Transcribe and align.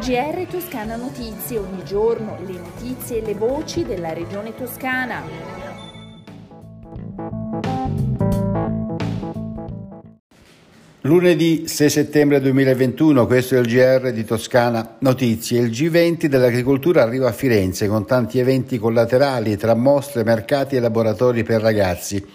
GR 0.00 0.46
Toscana 0.50 0.96
Notizie, 0.96 1.58
ogni 1.58 1.84
giorno 1.84 2.38
le 2.46 2.54
notizie 2.54 3.18
e 3.18 3.20
le 3.20 3.34
voci 3.34 3.84
della 3.84 4.14
regione 4.14 4.54
toscana. 4.54 5.22
Lunedì 11.02 11.68
6 11.68 11.90
settembre 11.90 12.40
2021, 12.40 13.26
questo 13.26 13.56
è 13.56 13.58
il 13.58 13.66
GR 13.66 14.10
di 14.10 14.24
Toscana 14.24 14.96
Notizie. 15.00 15.60
Il 15.60 15.70
G20 15.70 16.26
dell'agricoltura 16.28 17.02
arriva 17.02 17.28
a 17.28 17.32
Firenze 17.32 17.86
con 17.86 18.06
tanti 18.06 18.38
eventi 18.38 18.78
collaterali 18.78 19.58
tra 19.58 19.74
mostre, 19.74 20.24
mercati 20.24 20.76
e 20.76 20.80
laboratori 20.80 21.42
per 21.42 21.60
ragazzi. 21.60 22.26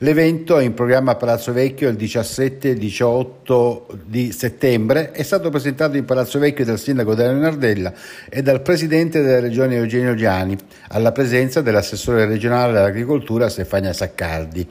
L'evento 0.00 0.58
è 0.58 0.62
in 0.62 0.74
programma 0.74 1.12
a 1.12 1.14
Palazzo 1.14 1.54
Vecchio 1.54 1.88
il 1.88 1.96
17 1.96 2.70
e 2.70 2.74
18 2.74 4.00
di 4.04 4.30
settembre. 4.30 5.10
È 5.10 5.22
stato 5.22 5.48
presentato 5.48 5.96
in 5.96 6.04
Palazzo 6.04 6.38
Vecchio 6.38 6.66
dal 6.66 6.78
sindaco 6.78 7.14
della 7.14 7.32
Nardella 7.32 7.94
e 8.28 8.42
dal 8.42 8.60
presidente 8.60 9.22
della 9.22 9.40
regione 9.40 9.76
Eugenio 9.76 10.14
Giani, 10.14 10.54
alla 10.88 11.12
presenza 11.12 11.62
dell'assessore 11.62 12.26
regionale 12.26 12.76
all'agricoltura 12.76 13.48
Stefania 13.48 13.94
Saccardi. 13.94 14.68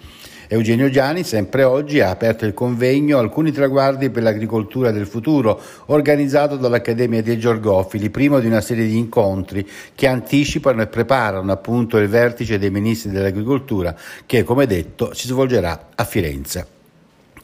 Eugenio 0.48 0.90
Giani, 0.90 1.24
sempre 1.24 1.64
oggi, 1.64 2.00
ha 2.00 2.10
aperto 2.10 2.46
il 2.46 2.54
convegno 2.54 3.18
Alcuni 3.18 3.52
traguardi 3.52 4.10
per 4.10 4.24
l'agricoltura 4.24 4.92
del 4.92 5.08
futuro, 5.08 5.60
organizzato 5.88 6.56
dall'Accademia 6.56 7.24
dei 7.24 7.40
Giorgofili, 7.40 8.10
primo 8.10 8.40
di 8.40 8.48
una 8.48 8.62
serie 8.62 8.86
di 8.86 8.98
incontri 8.98 9.68
che 9.96 10.08
anticipano 10.08 10.82
e 10.82 10.88
preparano 10.88 11.52
appunto 11.52 11.98
il 11.98 12.08
vertice 12.08 12.60
dei 12.60 12.70
ministri 12.70 13.10
dell'agricoltura 13.10 13.96
che, 14.26 14.44
come 14.44 14.68
detto, 14.68 15.14
si 15.14 15.28
svolgerà 15.28 15.88
a 15.96 16.04
Firenze. 16.04 16.75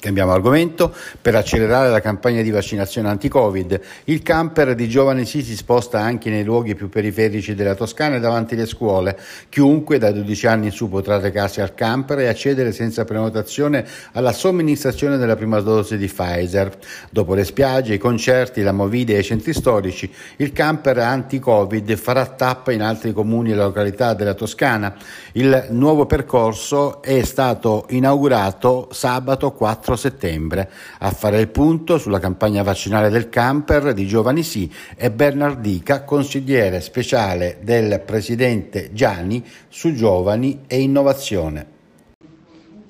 Cambiamo 0.02 0.32
argomento. 0.32 0.92
Per 1.22 1.36
accelerare 1.36 1.92
la 1.92 2.00
campagna 2.00 2.42
di 2.42 2.50
vaccinazione 2.50 3.08
anti-Covid, 3.08 3.80
il 4.06 4.24
camper 4.24 4.74
di 4.74 4.90
Giovani 4.90 5.26
Sì 5.26 5.44
si 5.44 5.56
sposta 5.56 6.00
anche 6.00 6.32
nei 6.32 6.44
luoghi 6.44 6.74
più 6.74 6.90
periferici 6.90 7.54
della 7.54 7.76
Toscana 7.76 8.16
e 8.16 8.20
davanti 8.20 8.56
alle 8.56 8.66
scuole. 8.66 9.16
Chiunque 9.48 10.00
da 10.00 10.12
12 10.12 10.48
anni 10.48 10.66
in 10.66 10.72
su 10.72 10.90
potrà 10.90 11.20
recarsi 11.20 11.62
al 11.62 11.76
camper 11.76 12.18
e 12.18 12.30
accedere 12.30 12.72
senza 12.72 13.06
prenotazione 13.06 13.86
alla 14.14 14.32
somministrazione 14.32 15.18
della 15.18 15.36
prima 15.36 15.60
dose 15.60 15.98
di 15.98 16.08
Pfizer. 16.08 16.76
Dopo 17.12 17.36
le 17.36 17.44
spiagge, 17.44 17.94
i 17.94 18.00
concerti, 18.00 18.64
la 18.64 18.72
movida 18.72 19.14
e 19.14 19.20
i 19.20 19.24
centri 19.24 19.54
storici, 19.54 20.12
il 20.38 20.52
camper 20.52 20.98
anti-Covid 20.98 21.96
farà 21.96 22.26
tappa 22.26 22.72
in 22.72 22.82
altri 22.82 23.14
comuni 23.14 23.52
e 23.52 23.56
località 23.56 24.16
della 24.16 24.34
Toscana. 24.34 24.96
Il 25.34 25.68
nuovo 25.70 26.08
percorso 26.08 27.04
è 27.04 27.22
stato 27.22 27.86
inaugurato 27.90 28.88
sabato 28.92 29.52
4 29.52 29.90
4 29.92 29.96
settembre. 29.96 30.70
A 31.00 31.12
fare 31.12 31.40
il 31.40 31.50
punto 31.50 31.98
sulla 31.98 32.20
campagna 32.20 32.64
vaccinale 32.64 33.10
del 33.10 33.30
camper 33.30 33.94
di 33.94 34.08
Giovani 34.08 34.44
Sì 34.44 34.72
è 34.96 35.10
Bernardica, 35.10 36.04
consigliere 36.04 36.82
speciale 36.82 37.58
del 37.62 38.02
presidente 38.06 38.92
Gianni 38.94 39.44
su 39.68 39.94
giovani 39.94 40.62
e 40.68 40.80
innovazione. 40.80 41.80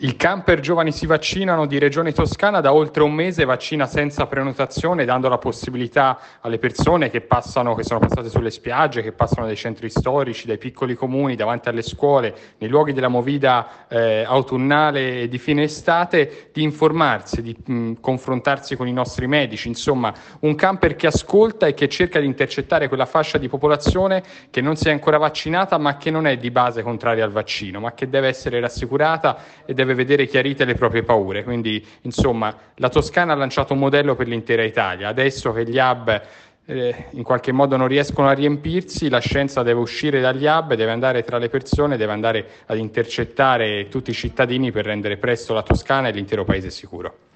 Il 0.04 0.16
camper 0.16 0.62
Giovani 0.62 0.92
si 0.92 1.06
vaccinano 1.06 1.68
di 1.68 1.78
Regione 1.78 2.12
Toscana 2.12 2.60
da 2.60 2.74
oltre 2.74 3.04
un 3.04 3.14
mese 3.14 3.46
vaccina 3.46 3.86
senza 3.86 4.26
prenotazione, 4.26 5.06
dando 5.06 5.30
la 5.30 5.38
possibilità 5.38 6.18
alle 6.42 6.58
persone 6.58 7.12
che 7.12 7.22
passano, 7.22 7.76
che 7.76 7.84
sono 7.84 8.00
passate 8.00 8.28
sulle 8.28 8.50
spiagge, 8.50 9.04
che 9.04 9.12
passano 9.12 9.46
dai 9.46 9.56
centri 9.56 9.92
storici, 9.92 10.48
dai 10.48 10.58
piccoli 10.58 10.96
comuni, 10.96 11.36
davanti 11.36 11.70
alle 11.70 11.84
scuole, 11.84 12.34
nei 12.58 12.68
luoghi 12.68 12.94
della 12.94 13.10
movida 13.10 13.86
eh, 13.88 14.24
autunnale 14.24 15.22
e 15.22 15.28
di 15.28 15.38
fine 15.38 15.62
estate, 15.62 16.50
di 16.52 16.64
informarsi, 16.64 17.44
di 17.44 17.56
mh, 17.64 18.00
confrontarsi 18.02 18.76
con 18.76 18.88
i 18.88 18.94
nostri 18.94 19.28
medici. 19.28 19.68
Insomma, 19.68 20.12
un 20.40 20.56
camper 20.56 20.96
che 20.96 21.06
ascolta 21.06 21.68
e 21.68 21.76
che 21.76 21.88
cerca 21.88 22.20
di 22.20 22.26
intercettare 22.26 22.88
quella 22.88 23.06
fascia 23.06 23.38
di 23.38 23.48
popolazione 23.48 24.24
che 24.50 24.62
non 24.62 24.76
si 24.78 24.88
è 24.88 24.92
ancora 24.92 25.20
vaccinata, 25.20 25.78
ma 25.78 25.98
che 25.98 26.10
non 26.10 26.26
è 26.26 26.38
di 26.38 26.50
base 26.50 26.82
contraria 26.82 27.24
al 27.24 27.32
vaccino, 27.32 27.80
ma 27.80 27.94
che 27.94 28.10
deve 28.10 28.30
essere 28.30 28.60
rassicurata 28.60 29.38
e 29.64 29.76
deve 29.76 29.90
deve 29.92 29.94
vedere 29.94 30.28
chiarite 30.28 30.66
le 30.66 30.76
proprie 30.76 31.04
paure. 31.04 31.44
Quindi, 31.44 31.86
insomma, 32.02 32.56
la 32.76 32.90
Toscana 32.90 33.34
ha 33.34 33.36
lanciato 33.36 33.74
un 33.74 33.80
modello 33.80 34.16
per 34.16 34.28
l'intera 34.28 34.64
Italia. 34.64 35.10
Adesso 35.10 35.52
che 35.52 35.66
gli 35.66 35.78
hub 35.78 36.22
eh, 36.66 37.06
in 37.12 37.24
qualche 37.24 37.52
modo 37.52 37.76
non 37.76 37.88
riescono 37.88 38.28
a 38.30 38.34
riempirsi, 38.34 39.10
la 39.10 39.20
scienza 39.20 39.64
deve 39.64 39.80
uscire 39.80 40.22
dagli 40.22 40.46
hub, 40.46 40.74
deve 40.74 40.92
andare 40.92 41.24
tra 41.24 41.38
le 41.38 41.50
persone, 41.50 41.98
deve 41.98 42.12
andare 42.12 42.48
ad 42.68 42.78
intercettare 42.78 43.88
tutti 43.90 44.12
i 44.12 44.14
cittadini 44.14 44.72
per 44.72 44.86
rendere 44.86 45.18
presto 45.18 45.54
la 45.54 45.64
Toscana 45.64 46.08
e 46.08 46.12
l'intero 46.12 46.44
paese 46.44 46.70
sicuro. 46.70 47.31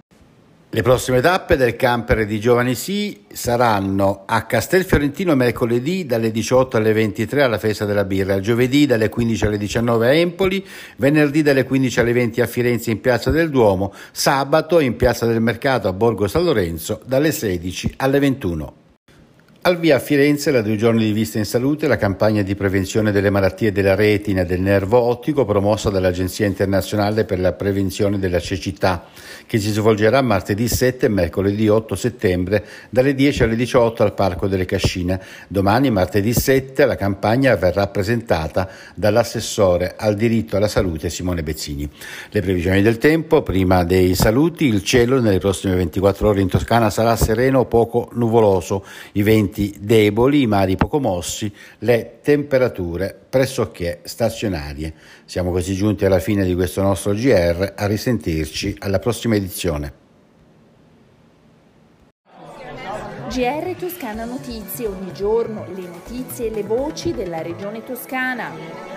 Le 0.75 0.81
prossime 0.81 1.21
tappe 1.21 1.55
del 1.55 1.77
camper 1.77 2.25
di 2.25 2.37
Giovani 2.37 2.75
Sì 2.75 3.23
saranno 3.31 4.23
a 4.25 4.45
Castelfiorentino 4.45 5.33
mercoledì 5.33 6.05
dalle 6.05 6.31
18 6.31 6.75
alle 6.75 6.91
23 6.91 7.43
alla 7.43 7.57
festa 7.57 7.85
della 7.85 8.03
birra, 8.03 8.41
giovedì 8.41 8.85
dalle 8.85 9.07
15 9.07 9.45
alle 9.45 9.57
19 9.57 10.05
a 10.05 10.13
Empoli, 10.13 10.67
venerdì 10.97 11.43
dalle 11.43 11.63
15 11.63 11.99
alle 12.01 12.11
20 12.11 12.41
a 12.41 12.45
Firenze 12.45 12.91
in 12.91 12.99
Piazza 12.99 13.31
del 13.31 13.51
Duomo, 13.51 13.93
sabato 14.11 14.81
in 14.81 14.97
Piazza 14.97 15.25
del 15.25 15.39
Mercato 15.39 15.87
a 15.87 15.93
Borgo 15.93 16.27
San 16.27 16.43
Lorenzo 16.43 16.99
dalle 17.05 17.31
16 17.31 17.93
alle 17.95 18.19
21. 18.19 18.84
Al 19.67 19.79
via 19.79 19.95
a 19.95 19.99
Firenze, 19.99 20.51
da 20.51 20.61
due 20.61 20.75
giorni 20.75 21.05
di 21.05 21.11
vista 21.11 21.39
in 21.39 21.45
salute, 21.45 21.87
la 21.87 21.97
campagna 21.97 22.43
di 22.43 22.53
prevenzione 22.53 23.11
delle 23.11 23.31
malattie 23.31 23.71
della 23.71 23.95
retina 23.95 24.41
e 24.41 24.45
del 24.45 24.61
nervo 24.61 24.99
ottico 24.99 25.43
promossa 25.43 25.89
dall'Agenzia 25.89 26.45
internazionale 26.45 27.25
per 27.25 27.39
la 27.39 27.51
prevenzione 27.51 28.19
della 28.19 28.39
cecità, 28.39 29.05
che 29.47 29.57
si 29.57 29.71
svolgerà 29.71 30.21
martedì 30.21 30.67
7 30.67 31.07
e 31.07 31.09
mercoledì 31.09 31.67
8 31.67 31.95
settembre 31.95 32.63
dalle 32.91 33.15
10 33.15 33.41
alle 33.41 33.55
18 33.55 34.03
al 34.03 34.13
Parco 34.13 34.47
delle 34.47 34.65
Cascine. 34.65 35.19
Domani, 35.47 35.89
martedì 35.89 36.31
7, 36.31 36.85
la 36.85 36.95
campagna 36.95 37.55
verrà 37.55 37.87
presentata 37.87 38.69
dall'assessore 38.93 39.95
al 39.97 40.13
diritto 40.13 40.57
alla 40.57 40.67
salute 40.67 41.09
Simone 41.09 41.41
Bezzini. 41.41 41.89
Le 42.29 42.41
previsioni 42.41 42.83
del 42.83 42.99
tempo, 42.99 43.41
prima 43.41 43.83
dei 43.83 44.13
saluti, 44.13 44.65
il 44.65 44.83
cielo 44.83 45.19
nelle 45.19 45.39
prossime 45.39 45.73
24 45.73 46.29
ore 46.29 46.41
in 46.41 46.49
Toscana 46.49 46.91
sarà 46.91 47.15
sereno 47.15 47.61
o 47.61 47.65
poco 47.65 48.09
nuvoloso, 48.13 48.85
i 49.13 49.23
venti 49.23 49.53
venti 49.55 49.75
deboli, 49.79 50.41
i 50.41 50.47
mari 50.47 50.75
poco 50.75 50.99
mossi, 50.99 51.51
le 51.79 52.19
temperature 52.21 53.17
pressoché 53.29 54.01
stazionarie. 54.03 54.93
Siamo 55.23 55.51
così 55.51 55.73
giunti 55.75 56.05
alla 56.05 56.19
fine 56.19 56.43
di 56.43 56.53
questo 56.53 56.81
nostro 56.81 57.13
GR, 57.13 57.73
a 57.75 57.85
risentirci 57.85 58.75
alla 58.79 58.99
prossima 58.99 59.35
edizione. 59.35 60.03
GR 63.29 63.75
Toscana 63.77 64.25
Notizie, 64.25 64.87
ogni 64.87 65.11
giorno 65.13 65.65
le 65.73 65.87
notizie 65.87 66.47
e 66.47 66.51
le 66.51 66.63
voci 66.63 67.13
della 67.13 67.41
regione 67.41 67.83
toscana. 67.83 68.94